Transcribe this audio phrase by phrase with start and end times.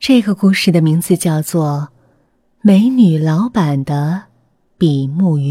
[0.00, 1.90] 这个故事的名字叫做
[2.62, 4.22] 《美女老板的
[4.78, 5.42] 比目鱼》。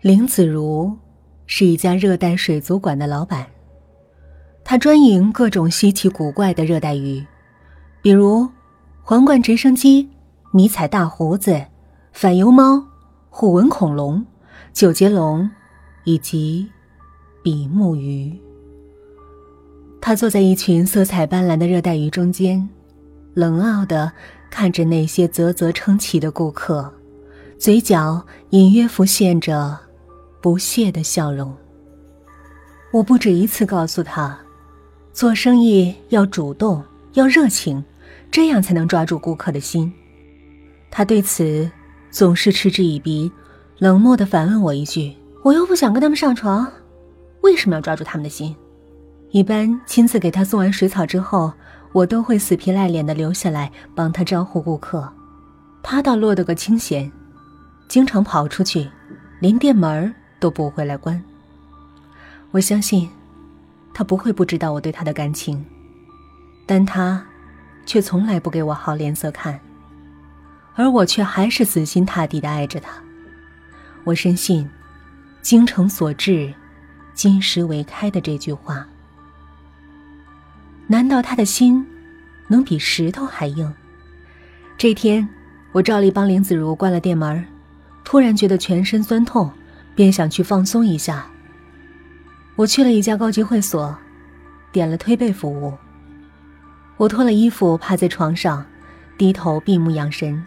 [0.00, 0.96] 林子如
[1.44, 3.46] 是一家热带水族馆的老板，
[4.64, 7.22] 他专营各种稀奇古怪的热带鱼，
[8.00, 8.48] 比如
[9.02, 10.08] 皇冠直升机、
[10.52, 11.66] 迷彩大胡子、
[12.14, 12.82] 反游猫、
[13.28, 14.24] 虎纹恐龙、
[14.72, 15.50] 九节龙
[16.04, 16.66] 以及
[17.42, 18.40] 比目鱼。
[20.04, 22.68] 他坐在一群色彩斑斓的热带鱼中间，
[23.34, 24.10] 冷傲的
[24.50, 26.92] 看着那些啧啧称奇的顾客，
[27.56, 29.78] 嘴角隐约浮现着
[30.40, 31.54] 不屑的笑容。
[32.92, 34.36] 我不止一次告诉他，
[35.12, 37.82] 做生意要主动，要热情，
[38.28, 39.90] 这样才能抓住顾客的心。
[40.90, 41.70] 他对此
[42.10, 43.30] 总是嗤之以鼻，
[43.78, 45.14] 冷漠的反问我一句
[45.44, 46.70] ：“我又不想跟他们上床，
[47.42, 48.52] 为什么要抓住他们的心？”
[49.32, 51.50] 一般亲自给他送完水草之后，
[51.92, 55.10] 我都会死皮赖脸的留下来帮他招呼顾客，
[55.82, 57.10] 他倒落得个清闲，
[57.88, 58.90] 经常跑出去，
[59.40, 61.22] 连店门都不会来关。
[62.50, 63.08] 我相信，
[63.94, 65.64] 他不会不知道我对他的感情，
[66.66, 67.24] 但他
[67.86, 69.58] 却从来不给我好脸色看，
[70.74, 72.92] 而我却还是死心塌地的爱着他。
[74.04, 74.68] 我深信
[75.40, 76.52] “精诚所至，
[77.14, 78.86] 金石为开”的这句话。
[80.86, 81.86] 难道他的心
[82.48, 83.72] 能比石头还硬？
[84.76, 85.28] 这天，
[85.72, 87.44] 我照例帮林子如关了店门，
[88.04, 89.50] 突然觉得全身酸痛，
[89.94, 91.26] 便想去放松一下。
[92.56, 93.96] 我去了一家高级会所，
[94.70, 95.72] 点了推背服务。
[96.98, 98.64] 我脱了衣服，趴在床上，
[99.16, 100.44] 低头闭目养神。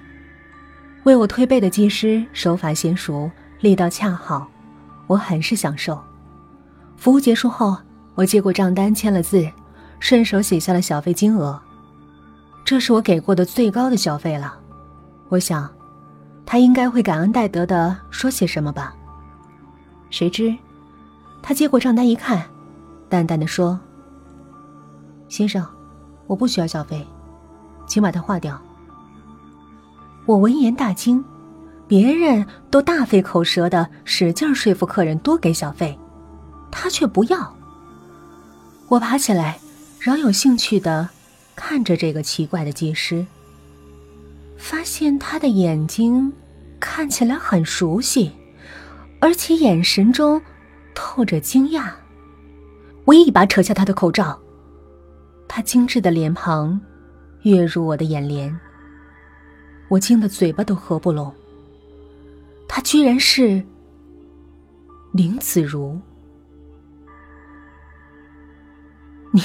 [1.03, 4.49] 为我推背的技师手法娴熟，力道恰好，
[5.07, 5.99] 我很是享受。
[6.97, 7.77] 服务结束后，
[8.15, 9.47] 我接过账单，签了字。
[9.99, 11.59] 顺手写下了小费金额，
[12.63, 14.57] 这是我给过的最高的小费了。
[15.29, 15.69] 我想，
[16.45, 18.95] 他应该会感恩戴德的说些什么吧。
[20.11, 20.55] 谁知，
[21.41, 22.45] 他接过账单一看，
[23.09, 23.79] 淡淡的说
[25.27, 25.65] ：“先生，
[26.27, 27.05] 我不需要小费，
[27.87, 28.61] 请把它划掉。”
[30.25, 31.23] 我闻言大惊，
[31.87, 35.97] 别人都大费口舌的使劲说服客人多给小费，
[36.71, 37.55] 他却不要。
[38.87, 39.59] 我爬起来。
[40.05, 41.09] 饶有兴趣的
[41.55, 43.25] 看着这个奇怪的技师，
[44.55, 46.31] 发现他的眼睛
[46.79, 48.31] 看起来很熟悉，
[49.19, 50.39] 而且眼神中
[50.93, 51.91] 透着惊讶。
[53.05, 54.39] 我一把扯下他的口罩，
[55.47, 56.79] 他精致的脸庞
[57.41, 58.55] 跃入我的眼帘，
[59.87, 61.33] 我惊得嘴巴都合不拢。
[62.67, 63.63] 他居然是
[65.13, 65.99] 林子如，
[69.33, 69.41] 你。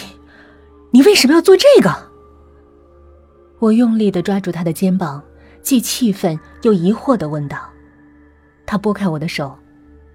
[0.93, 2.11] 你为什么要做这个？
[3.59, 5.23] 我用力的抓住他的肩膀，
[5.63, 7.69] 既气愤又疑惑的问道。
[8.67, 9.57] 他拨开我的手，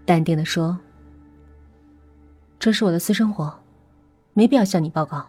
[0.05, 0.77] 淡定的说
[2.59, 3.61] ：“这是我的私生活，
[4.33, 5.27] 没必要向你报告。”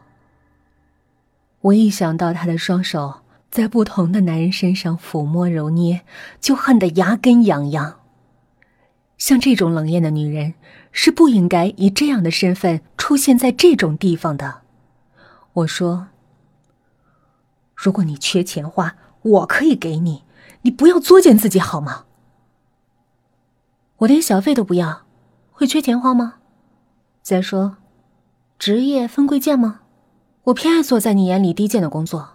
[1.61, 6.03] 我一想到他的双手在不同的男人身上抚摸揉捏，
[6.41, 8.01] 就恨得牙根痒痒。
[9.19, 10.55] 像这种冷艳的女人，
[10.93, 14.63] 是不应该以这样的身份出现在这种地方的。
[15.57, 16.09] 我说
[17.75, 20.25] ：“如果你缺钱花，我可以给你，
[20.63, 22.05] 你不要作践自己好吗？
[23.99, 25.07] 我连小费都不要，
[25.51, 26.35] 会缺钱花吗？
[27.23, 27.79] 再说，
[28.59, 29.81] 职业分贵贱吗？
[30.45, 32.35] 我偏爱做在你眼里低贱的工作，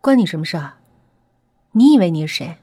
[0.00, 0.74] 关你什么事儿？
[1.72, 2.58] 你以为你是谁？”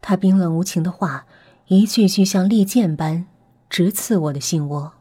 [0.00, 1.26] 他冰冷无情的话，
[1.66, 3.26] 一句句像利剑般
[3.68, 4.94] 直刺我的心窝。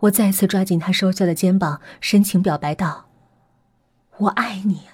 [0.00, 3.08] 我再次抓紧他瘦削的肩膀，深情表白道
[4.18, 4.88] ：“我爱你，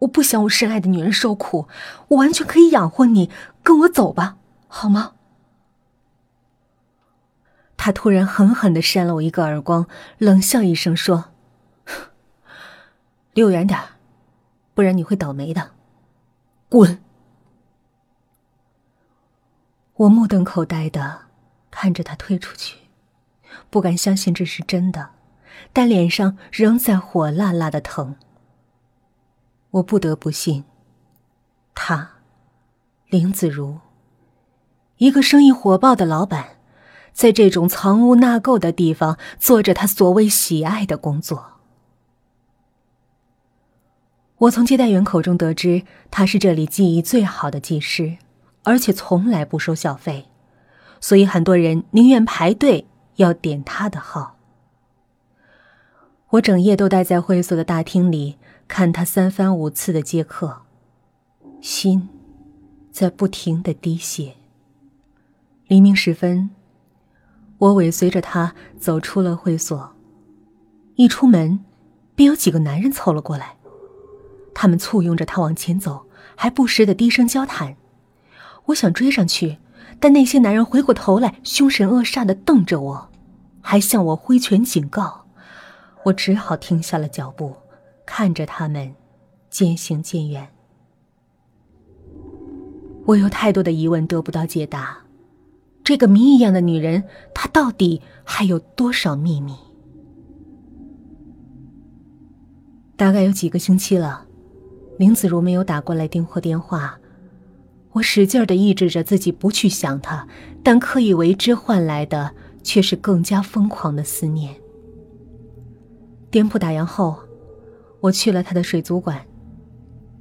[0.00, 1.68] 我不想我深爱的女人受苦，
[2.08, 3.30] 我完全可以养活你，
[3.62, 4.36] 跟我走吧，
[4.68, 5.14] 好吗？”
[7.76, 9.86] 他突然狠狠的扇了我一个耳光，
[10.18, 11.26] 冷笑一声说
[13.34, 13.78] ：“离我远点
[14.72, 15.72] 不然你会倒霉的，
[16.68, 17.02] 滚！”
[19.94, 21.26] 我目瞪口呆的
[21.70, 22.78] 看着他退出去。
[23.70, 25.10] 不敢相信这是真的，
[25.72, 28.16] 但脸上仍在火辣辣的疼。
[29.72, 30.64] 我不得不信，
[31.74, 32.10] 他，
[33.08, 33.78] 林子如，
[34.98, 36.56] 一个生意火爆的老板，
[37.12, 41.52] 在这种藏污纳垢的地方做着他所谓喜爱的工作。
[44.36, 48.18] 我从接待员口中得知，他是这里技艺最好的技师，
[48.64, 50.26] 而且从来不收小费，
[51.00, 52.86] 所以很多人宁愿排队。
[53.22, 54.36] 要点他的号。
[56.30, 58.36] 我整夜都待在会所的大厅里，
[58.66, 60.62] 看他三番五次的接客，
[61.60, 62.08] 心
[62.90, 64.34] 在不停的滴血。
[65.66, 66.50] 黎明时分，
[67.58, 69.94] 我尾随着他走出了会所，
[70.96, 71.60] 一出门，
[72.14, 73.56] 便有几个男人凑了过来，
[74.54, 77.76] 他们簇拥着他往前走，还不时的低声交谈。
[78.66, 79.58] 我想追上去，
[80.00, 83.10] 但那些男人回过头来，凶神恶煞的瞪着我，
[83.62, 85.24] 还向我挥拳警告。
[86.04, 87.54] 我只好停下了脚步，
[88.04, 88.94] 看着他们
[89.48, 90.48] 渐行渐远。
[93.06, 94.98] 我有太多的疑问得不到解答。
[95.84, 97.04] 这个谜一样的女人，
[97.34, 99.54] 她到底还有多少秘密？
[102.96, 104.26] 大概有几个星期了，
[104.98, 106.98] 林子如没有打过来订货电话。
[107.92, 110.28] 我使劲的抑制着自己不去想她，
[110.62, 112.32] 但刻意为之换来的
[112.62, 114.54] 却是更加疯狂的思念。
[116.30, 117.18] 店铺打烊后，
[118.00, 119.26] 我去了他的水族馆，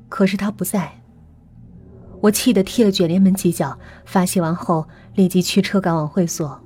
[0.09, 1.01] 可是他不在。
[2.21, 6.61] 我气得踢了卷帘门几脚，发泄完后立即驱车赶往会所。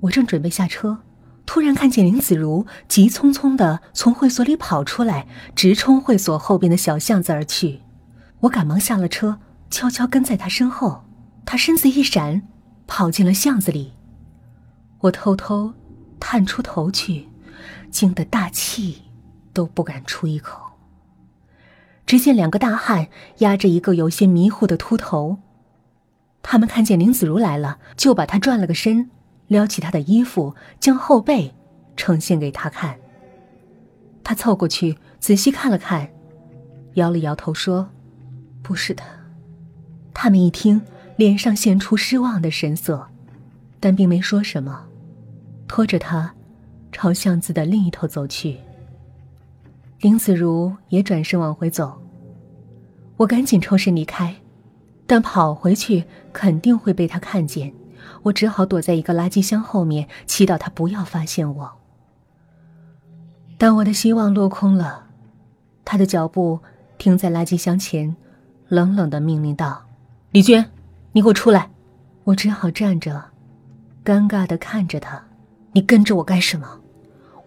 [0.00, 0.98] 我正准备下车，
[1.46, 7.80] 突然看见林子如急匆匆的从会所里跑出来，直冲会所后边的小巷子而去。
[8.40, 9.38] 我赶忙下了车，
[9.70, 11.04] 悄悄跟在他身后。
[11.46, 12.42] 他身子一闪，
[12.86, 13.92] 跑进了巷子里。
[15.00, 15.72] 我偷偷
[16.20, 17.28] 探出头去。
[17.90, 19.04] 惊得大气
[19.54, 20.60] 都不敢出一口。
[22.04, 23.08] 只见两个大汉
[23.38, 25.38] 压着一个有些迷糊的秃头，
[26.42, 29.10] 他们看见林子如来了，就把他转了个身，
[29.46, 31.54] 撩起他的衣服，将后背
[31.96, 32.98] 呈现给他看。
[34.22, 36.10] 他凑过去仔细看了看，
[36.94, 37.88] 摇了摇头说
[38.62, 39.02] ：“不是的。”
[40.12, 40.82] 他们一听，
[41.16, 43.08] 脸上现出失望的神色，
[43.80, 44.86] 但并没说什么，
[45.68, 46.32] 拖着他。
[46.92, 48.58] 朝巷子的另一头走去。
[50.00, 52.00] 林子如也转身往回走，
[53.18, 54.34] 我赶紧抽身离开，
[55.06, 57.70] 但跑回去肯定会被他看见，
[58.22, 61.70] 我只好躲在一个垃圾箱后面，祈祷他不要发现我。
[63.58, 65.06] 当我的希望落空了，
[65.84, 66.58] 他的脚步
[66.96, 68.16] 停在垃圾箱前，
[68.68, 69.84] 冷冷的命令道
[70.32, 70.64] ：“李娟，
[71.12, 71.70] 你给我出来！”
[72.24, 73.22] 我只好站着，
[74.06, 75.26] 尴尬的看着他
[75.74, 76.80] ：“你跟着我干什么？”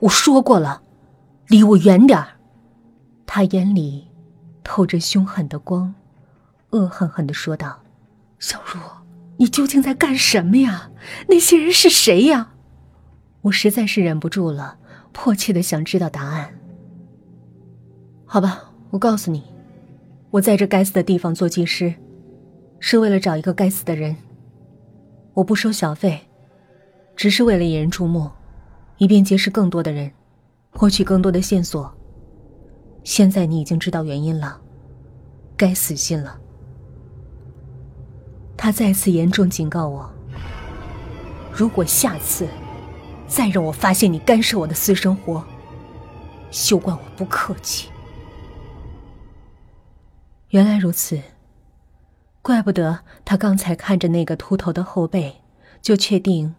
[0.01, 0.81] 我说过了，
[1.47, 2.27] 离我远点儿。
[3.25, 4.09] 他眼里
[4.61, 5.95] 透着凶狠的光，
[6.71, 7.79] 恶狠狠的说道
[8.39, 8.77] ：“小茹，
[9.37, 10.91] 你究竟在干什么呀？
[11.29, 12.51] 那些人是谁呀？”
[13.43, 14.77] 我实在是忍不住了，
[15.13, 16.53] 迫切的想知道答案。
[18.25, 19.43] 好吧，我告诉你，
[20.31, 21.93] 我在这该死的地方做技师，
[22.81, 24.17] 是为了找一个该死的人。
[25.35, 26.28] 我不收小费，
[27.19, 28.31] 只是为了引人注目。
[28.97, 30.09] 以便结识更多的人，
[30.71, 31.93] 获取更多的线索。
[33.03, 34.59] 现在你已经知道原因了，
[35.57, 36.39] 该死心了。
[38.55, 40.09] 他再次严重警告我：
[41.51, 42.47] 如果下次
[43.27, 45.43] 再让我发现你干涉我的私生活，
[46.51, 47.89] 休怪我不客气。
[50.49, 51.21] 原来如此，
[52.41, 55.35] 怪不得他刚才看着那个秃头的后背，
[55.81, 56.55] 就确定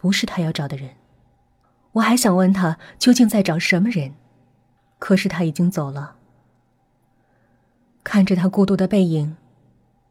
[0.00, 0.92] 不是他要找的人。
[1.92, 4.14] 我还想问他究竟在找什么人，
[4.98, 6.16] 可是他已经走了。
[8.02, 9.36] 看着他孤独的背影，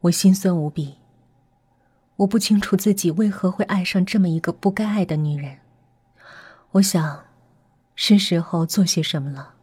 [0.02, 0.98] 我心酸无比。
[2.18, 5.58] 我不清楚自己为何会爱上这么一个不该爱的女人。
[6.72, 7.24] 我想，
[7.96, 9.54] 是时候做些什么了。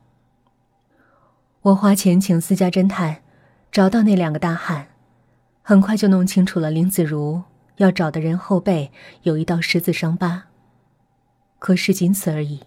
[1.61, 3.21] 我花钱请私家侦探，
[3.71, 4.89] 找到那两个大汉，
[5.61, 7.43] 很快就弄清楚了林子如
[7.77, 8.91] 要找的人后背
[9.23, 10.45] 有一道十字伤疤。
[11.59, 12.61] 可是仅此而已，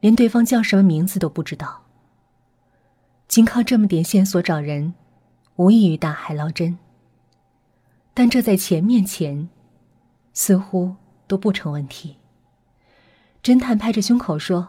[0.00, 1.82] 连对方叫什么名字都不知道。
[3.28, 4.94] 仅靠这么点线索找人，
[5.56, 6.78] 无异于大海捞针。
[8.14, 9.48] 但这在钱面前，
[10.34, 12.16] 似乎都不成问题。
[13.42, 14.68] 侦探拍着胸口说：“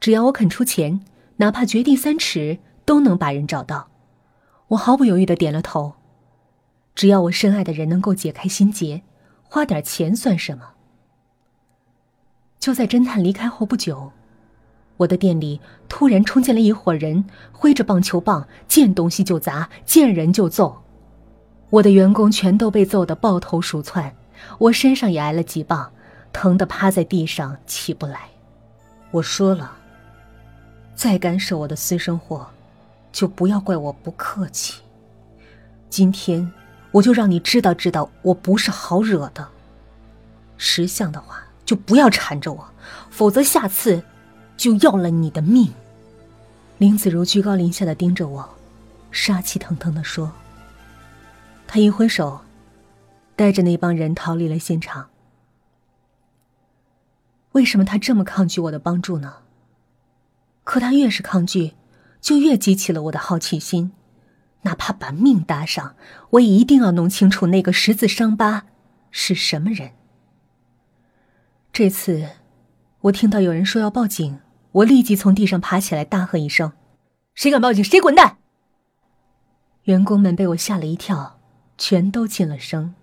[0.00, 1.04] 只要我肯出钱，
[1.36, 3.88] 哪怕掘地三尺，都能把人找到。”
[4.68, 5.94] 我毫不犹豫的点了头。
[6.94, 9.02] 只要我深爱的人能够解开心结，
[9.42, 10.70] 花点钱算什么？
[12.58, 14.12] 就在侦探离开后不久，
[14.98, 20.82] 我的店里突然冲进来一伙人，挥着棒球棒，见东西就砸，见人就揍。
[21.70, 24.14] 我的员工全都被揍得抱头鼠窜，
[24.58, 25.90] 我身上也挨了几棒，
[26.32, 28.28] 疼得趴在地上起不来。
[29.10, 29.72] 我说了，
[30.94, 32.46] 再干涉我的私生活，
[33.10, 34.82] 就不要怪我不客气。
[35.88, 36.52] 今天
[36.92, 39.48] 我就让你知道知道，我不是好惹的。
[40.56, 41.42] 识相的话。
[41.66, 42.68] 就不要缠着我，
[43.10, 44.02] 否则下次
[44.56, 45.72] 就要了你的命。
[46.78, 48.56] 林子如居高临下的盯着我，
[49.12, 50.32] 杀气腾腾的说。
[51.68, 52.40] 他一挥手，
[53.36, 55.10] 带着那帮人逃离了现场。
[57.52, 59.34] 为什么他这么抗拒我的帮助呢？
[60.64, 61.74] 可他越是抗拒，
[62.20, 63.92] 就越激起了我的好奇心，
[64.62, 65.96] 哪怕把命搭上，
[66.30, 68.66] 我也一定要弄清楚那个十字伤疤
[69.10, 69.92] 是什么人。
[71.72, 72.28] 这次，
[73.02, 74.40] 我听到有人说要报警，
[74.72, 76.72] 我立即从地上爬起来，大喝一声
[77.34, 78.38] ：“谁敢报警，谁滚蛋！”
[79.84, 81.40] 员工们被我吓了一跳，
[81.78, 82.94] 全都噤了声。